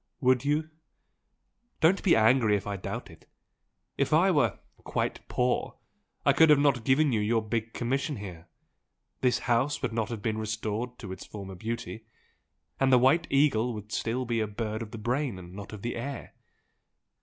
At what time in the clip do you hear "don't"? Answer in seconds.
1.79-2.01